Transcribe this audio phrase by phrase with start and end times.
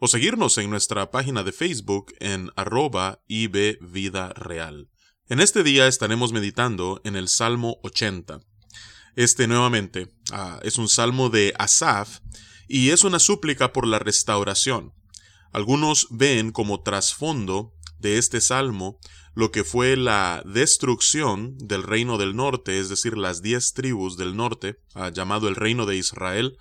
[0.00, 4.88] o seguirnos en nuestra página de Facebook en arroba Vida Real.
[5.28, 8.40] En este día estaremos meditando en el Salmo 80.
[9.16, 12.20] Este nuevamente ah, es un salmo de Asaf
[12.68, 14.92] y es una súplica por la restauración.
[15.52, 19.00] Algunos ven como trasfondo de este salmo
[19.34, 24.36] lo que fue la destrucción del reino del norte, es decir, las diez tribus del
[24.36, 26.58] norte, ah, llamado el reino de Israel,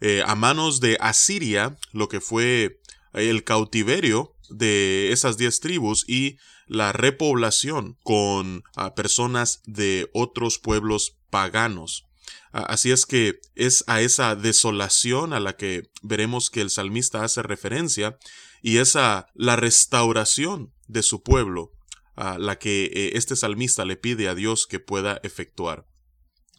[0.00, 2.80] eh, a manos de Asiria, lo que fue
[3.12, 11.16] el cautiverio de esas diez tribus y la repoblación con ah, personas de otros pueblos
[11.30, 12.06] paganos.
[12.52, 17.24] Ah, así es que es a esa desolación a la que veremos que el salmista
[17.24, 18.18] hace referencia
[18.62, 21.72] y es a la restauración de su pueblo
[22.16, 25.86] a la que eh, este salmista le pide a Dios que pueda efectuar.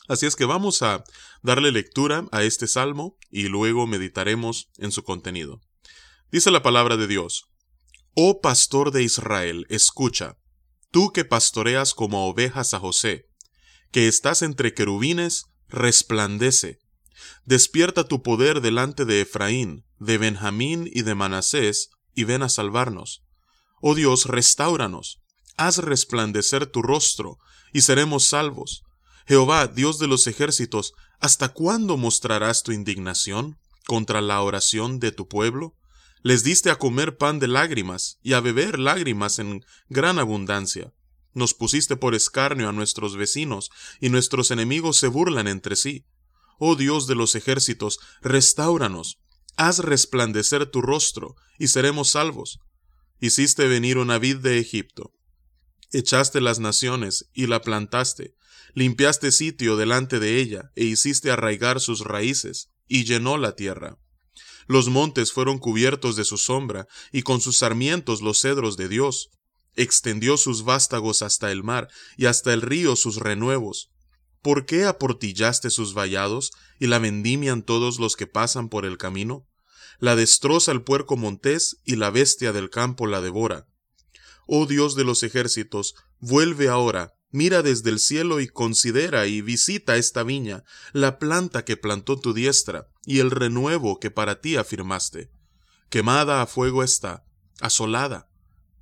[0.07, 1.03] Así es que vamos a
[1.41, 5.61] darle lectura a este salmo y luego meditaremos en su contenido.
[6.31, 7.45] Dice la palabra de Dios,
[8.13, 10.37] Oh pastor de Israel, escucha,
[10.89, 13.25] tú que pastoreas como ovejas a José,
[13.91, 16.79] que estás entre querubines, resplandece.
[17.43, 23.23] Despierta tu poder delante de Efraín, de Benjamín y de Manasés, y ven a salvarnos.
[23.81, 25.21] Oh Dios, restauranos,
[25.57, 27.37] haz resplandecer tu rostro,
[27.73, 28.84] y seremos salvos.
[29.27, 35.27] Jehová, Dios de los ejércitos, ¿hasta cuándo mostrarás tu indignación contra la oración de tu
[35.27, 35.75] pueblo?
[36.21, 40.93] Les diste a comer pan de lágrimas y a beber lágrimas en gran abundancia.
[41.33, 46.05] Nos pusiste por escarnio a nuestros vecinos, y nuestros enemigos se burlan entre sí.
[46.59, 49.19] Oh Dios de los ejércitos, restauranos,
[49.57, 52.59] haz resplandecer tu rostro, y seremos salvos.
[53.19, 55.13] Hiciste venir una vid de Egipto,
[55.91, 58.34] echaste las naciones y la plantaste,
[58.75, 63.97] limpiaste sitio delante de ella, e hiciste arraigar sus raíces, y llenó la tierra.
[64.67, 69.29] Los montes fueron cubiertos de su sombra, y con sus sarmientos los cedros de Dios.
[69.75, 71.87] Extendió sus vástagos hasta el mar,
[72.17, 73.91] y hasta el río sus renuevos.
[74.41, 79.47] ¿Por qué aportillaste sus vallados, y la vendimian todos los que pasan por el camino?
[79.99, 83.67] La destroza el puerco montés, y la bestia del campo la devora.
[84.47, 89.97] Oh Dios de los ejércitos, vuelve ahora, mira desde el cielo y considera y visita
[89.97, 90.63] esta viña,
[90.93, 95.29] la planta que plantó tu diestra, y el renuevo que para ti afirmaste.
[95.89, 97.25] Quemada a fuego está,
[97.59, 98.29] asolada.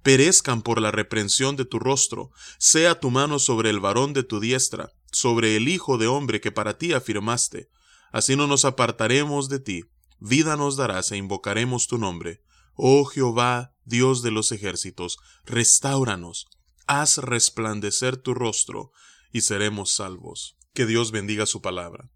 [0.03, 4.39] Perezcan por la reprensión de tu rostro, sea tu mano sobre el varón de tu
[4.39, 7.69] diestra, sobre el Hijo de hombre que para ti afirmaste.
[8.11, 9.83] Así no nos apartaremos de ti,
[10.19, 12.41] vida nos darás e invocaremos tu nombre.
[12.75, 16.47] Oh Jehová, Dios de los ejércitos, restauranos,
[16.88, 18.91] haz resplandecer tu rostro,
[19.31, 20.55] y seremos salvos.
[20.73, 22.09] Que Dios bendiga su palabra.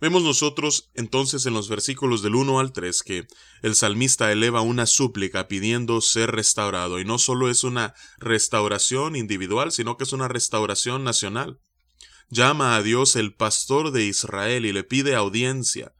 [0.00, 3.26] Vemos nosotros entonces en los versículos del 1 al 3 que
[3.62, 9.72] el salmista eleva una súplica pidiendo ser restaurado, y no solo es una restauración individual,
[9.72, 11.60] sino que es una restauración nacional.
[12.28, 15.92] Llama a Dios el pastor de Israel y le pide audiencia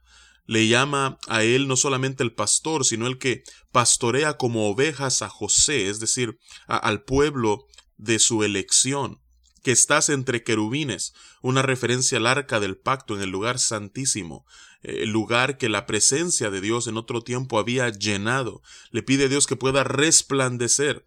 [0.45, 5.29] le llama a él no solamente el pastor, sino el que pastorea como ovejas a
[5.29, 6.37] José, es decir,
[6.67, 7.65] al pueblo
[7.97, 9.21] de su elección,
[9.63, 14.45] que estás entre querubines, una referencia al arca del pacto en el lugar santísimo,
[14.81, 18.61] el lugar que la presencia de Dios en otro tiempo había llenado.
[18.91, 21.05] Le pide a Dios que pueda resplandecer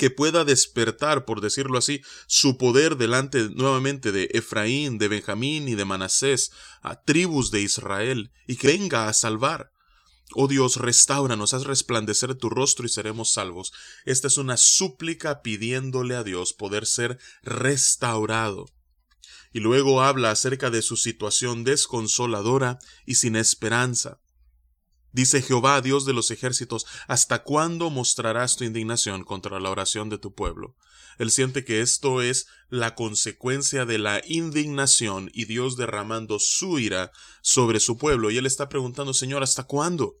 [0.00, 5.74] que pueda despertar, por decirlo así, su poder delante nuevamente de Efraín, de Benjamín y
[5.74, 9.72] de Manasés, a tribus de Israel, y que venga a salvar.
[10.34, 13.72] Oh Dios, restauranos, haz resplandecer tu rostro y seremos salvos.
[14.04, 18.66] Esta es una súplica pidiéndole a Dios poder ser restaurado.
[19.52, 24.20] Y luego habla acerca de su situación desconsoladora y sin esperanza.
[25.12, 30.18] Dice Jehová, Dios de los ejércitos, ¿hasta cuándo mostrarás tu indignación contra la oración de
[30.18, 30.76] tu pueblo?
[31.18, 37.12] Él siente que esto es la consecuencia de la indignación y Dios derramando su ira
[37.42, 38.30] sobre su pueblo.
[38.30, 40.14] Y él está preguntando, Señor, ¿hasta cuándo?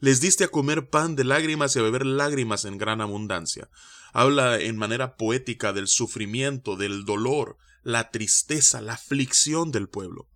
[0.00, 3.70] Les diste a comer pan de lágrimas y a beber lágrimas en gran abundancia.
[4.12, 10.28] Habla en manera poética del sufrimiento, del dolor, la tristeza, la aflicción del pueblo.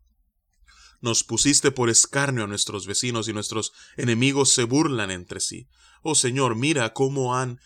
[1.03, 5.69] Nos pusiste por escarnio a nuestros vecinos y nuestros enemigos se burlan entre sí.
[6.03, 7.59] Oh Señor, mira cómo han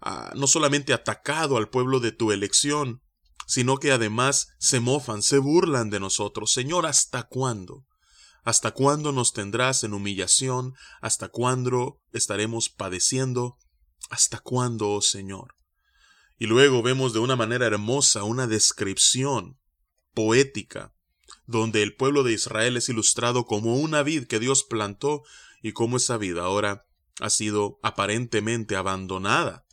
[0.00, 3.02] ah, no solamente atacado al pueblo de tu elección,
[3.46, 6.50] sino que además se mofan, se burlan de nosotros.
[6.50, 7.86] Señor, ¿hasta cuándo?
[8.42, 10.74] ¿Hasta cuándo nos tendrás en humillación?
[11.02, 13.58] ¿Hasta cuándo estaremos padeciendo?
[14.08, 15.56] ¿Hasta cuándo, oh Señor?
[16.38, 19.58] Y luego vemos de una manera hermosa una descripción
[20.14, 20.94] poética,
[21.48, 25.24] donde el pueblo de Israel es ilustrado como una vid que Dios plantó
[25.62, 26.86] y cómo esa vid ahora
[27.18, 29.66] ha sido aparentemente abandonada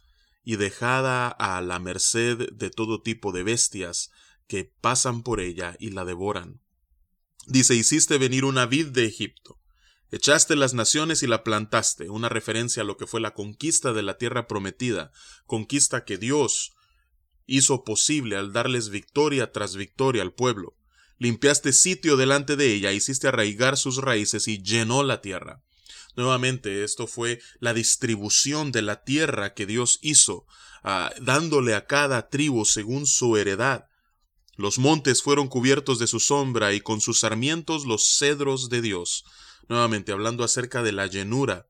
[0.44, 4.10] y dejada a la merced de todo tipo de bestias
[4.48, 6.62] que pasan por ella y la devoran.
[7.46, 9.60] Dice, hiciste venir una vid de Egipto,
[10.12, 14.04] Echaste las naciones y la plantaste, una referencia a lo que fue la conquista de
[14.04, 15.12] la tierra prometida,
[15.46, 16.74] conquista que Dios
[17.48, 20.75] hizo posible al darles victoria tras victoria al pueblo.
[21.18, 25.64] Limpiaste sitio delante de ella, hiciste arraigar sus raíces y llenó la tierra.
[26.16, 30.46] Nuevamente, esto fue la distribución de la tierra que Dios hizo,
[30.84, 33.86] ah, dándole a cada tribu según su heredad.
[34.56, 39.26] Los montes fueron cubiertos de su sombra y con sus sarmientos los cedros de Dios
[39.68, 41.68] nuevamente hablando acerca de la llenura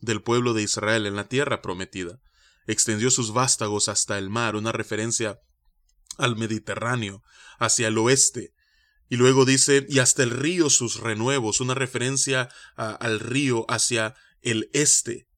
[0.00, 2.20] del pueblo de Israel en la tierra prometida.
[2.66, 5.40] Extendió sus vástagos hasta el mar, una referencia
[6.18, 7.22] al Mediterráneo,
[7.58, 8.52] hacia el oeste.
[9.08, 14.70] Y luego dice, y hasta el río sus renuevos, una referencia al río hacia el
[14.72, 15.28] este.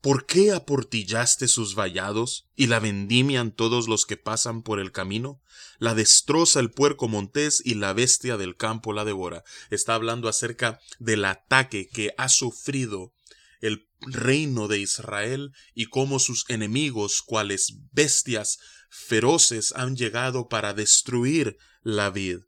[0.00, 5.40] ¿Por qué aportillaste sus vallados y la vendimian todos los que pasan por el camino?
[5.78, 9.42] La destroza el puerco montés y la bestia del campo la devora.
[9.70, 13.12] Está hablando acerca del ataque que ha sufrido
[13.60, 18.58] el reino de Israel y cómo sus enemigos, cuales bestias
[18.90, 22.40] feroces, han llegado para destruir la vid.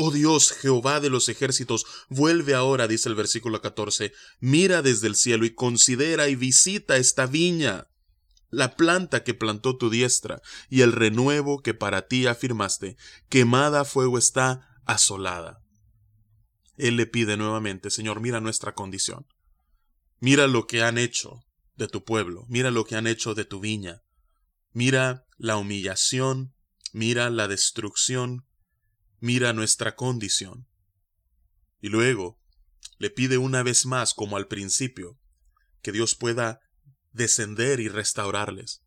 [0.00, 5.16] Oh Dios, Jehová de los ejércitos, vuelve ahora, dice el versículo 14, mira desde el
[5.16, 7.88] cielo y considera y visita esta viña,
[8.48, 10.40] la planta que plantó tu diestra
[10.70, 12.96] y el renuevo que para ti afirmaste,
[13.28, 15.64] quemada a fuego está, asolada.
[16.76, 19.26] Él le pide nuevamente, Señor, mira nuestra condición.
[20.20, 21.42] Mira lo que han hecho
[21.74, 24.02] de tu pueblo, mira lo que han hecho de tu viña,
[24.72, 26.54] mira la humillación,
[26.92, 28.44] mira la destrucción
[29.20, 30.66] mira nuestra condición.
[31.80, 32.38] Y luego
[32.98, 35.18] le pide una vez más, como al principio,
[35.82, 36.60] que Dios pueda
[37.12, 38.82] descender y restaurarles.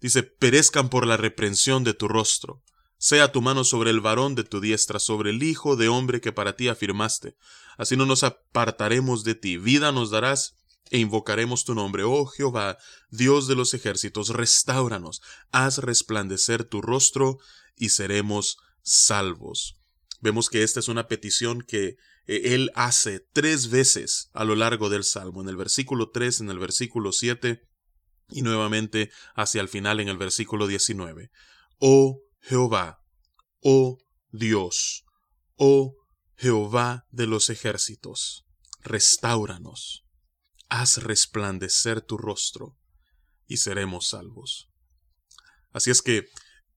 [0.00, 2.62] Dice, perezcan por la reprensión de tu rostro.
[2.98, 6.32] Sea tu mano sobre el varón de tu diestra, sobre el hijo de hombre que
[6.32, 7.36] para ti afirmaste.
[7.76, 9.56] Así no nos apartaremos de ti.
[9.56, 10.56] Vida nos darás
[10.90, 12.02] e invocaremos tu nombre.
[12.02, 12.78] Oh Jehová,
[13.10, 15.20] Dios de los ejércitos, restauranos.
[15.52, 17.38] Haz resplandecer tu rostro
[17.76, 19.78] y seremos salvos.
[20.20, 21.96] Vemos que esta es una petición que
[22.26, 26.50] eh, él hace tres veces a lo largo del Salmo, en el versículo 3, en
[26.50, 27.62] el versículo 7
[28.30, 31.30] y nuevamente hacia el final en el versículo 19.
[31.78, 33.02] Oh Jehová,
[33.62, 33.98] oh
[34.30, 35.04] Dios,
[35.56, 35.96] oh
[36.36, 38.44] Jehová de los ejércitos,
[38.82, 40.04] restauranos,
[40.68, 42.76] haz resplandecer tu rostro
[43.46, 44.68] y seremos salvos.
[45.72, 46.28] Así es que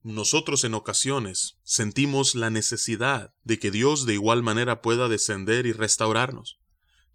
[0.03, 5.73] nosotros en ocasiones sentimos la necesidad de que Dios de igual manera pueda descender y
[5.73, 6.59] restaurarnos.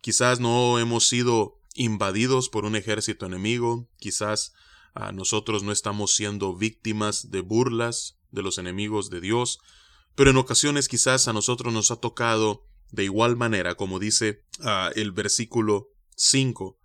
[0.00, 4.52] Quizás no hemos sido invadidos por un ejército enemigo, quizás
[4.94, 9.58] a nosotros no estamos siendo víctimas de burlas de los enemigos de Dios,
[10.14, 14.44] pero en ocasiones quizás a nosotros nos ha tocado de igual manera, como dice
[14.94, 16.78] el versículo 5,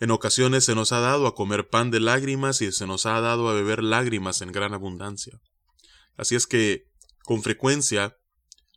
[0.00, 3.20] en ocasiones se nos ha dado a comer pan de lágrimas y se nos ha
[3.20, 5.40] dado a beber lágrimas en gran abundancia.
[6.16, 6.90] Así es que,
[7.24, 8.16] con frecuencia,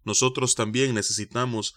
[0.03, 1.75] nosotros también necesitamos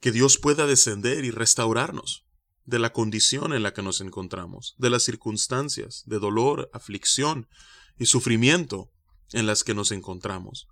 [0.00, 2.26] que Dios pueda descender y restaurarnos
[2.64, 7.48] de la condición en la que nos encontramos, de las circunstancias de dolor, aflicción
[7.98, 8.92] y sufrimiento
[9.32, 10.68] en las que nos encontramos.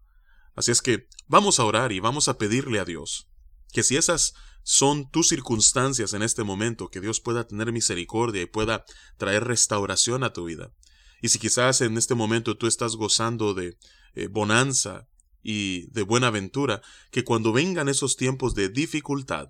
[0.54, 3.28] Así es que vamos a orar y vamos a pedirle a Dios
[3.72, 8.46] que si esas son tus circunstancias en este momento, que Dios pueda tener misericordia y
[8.46, 8.84] pueda
[9.18, 10.72] traer restauración a tu vida.
[11.20, 13.76] Y si quizás en este momento tú estás gozando de
[14.14, 15.08] eh, bonanza
[15.42, 19.48] y de buena ventura, que cuando vengan esos tiempos de dificultad,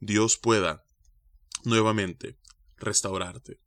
[0.00, 0.84] Dios pueda
[1.64, 2.38] nuevamente
[2.78, 3.60] restaurarte.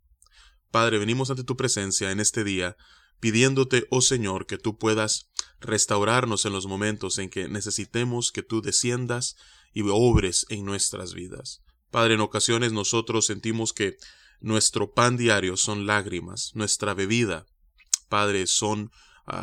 [0.72, 2.76] Padre, venimos ante tu presencia en este día,
[3.20, 8.62] pidiéndote, oh Señor, que tú puedas restaurarnos en los momentos en que necesitemos que tú
[8.62, 9.36] desciendas
[9.74, 11.62] y obres en nuestras vidas.
[11.90, 13.98] Padre, en ocasiones nosotros sentimos que
[14.40, 17.46] nuestro pan diario son lágrimas, nuestra bebida,
[18.10, 18.92] Padre, son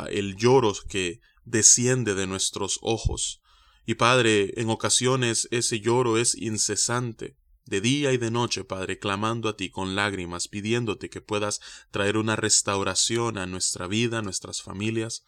[0.09, 3.41] el lloro que desciende de nuestros ojos.
[3.85, 9.49] Y Padre, en ocasiones ese lloro es incesante, de día y de noche, Padre, clamando
[9.49, 11.61] a ti con lágrimas, pidiéndote que puedas
[11.91, 15.23] traer una restauración a nuestra vida, a nuestras familias.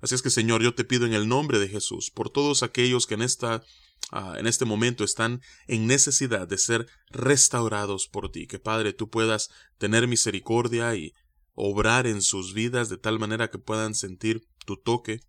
[0.00, 3.06] Así es que, Señor, yo te pido en el nombre de Jesús, por todos aquellos
[3.06, 3.64] que en esta
[4.12, 9.10] ah, en este momento están en necesidad de ser restaurados por ti, que Padre tú
[9.10, 11.12] puedas tener misericordia y
[11.60, 15.20] obrar en sus vidas de tal manera que puedan sentir tu toque.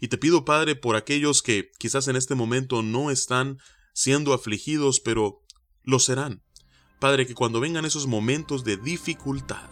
[0.00, 3.58] Y te pido, Padre, por aquellos que quizás en este momento no están
[3.92, 5.42] siendo afligidos, pero
[5.82, 6.42] lo serán.
[7.00, 9.68] Padre, que cuando vengan esos momentos de dificultad,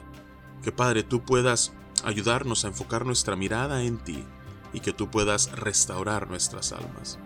[0.63, 1.73] que Padre tú puedas
[2.05, 4.25] ayudarnos a enfocar nuestra mirada en ti
[4.73, 7.19] y que tú puedas restaurar nuestras almas.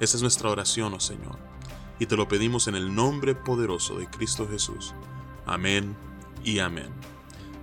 [0.00, 1.38] Esa es nuestra oración, oh Señor,
[1.98, 4.94] y te lo pedimos en el nombre poderoso de Cristo Jesús.
[5.46, 5.96] Amén
[6.44, 7.17] y amén.